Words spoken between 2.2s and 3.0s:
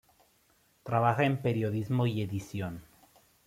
edición.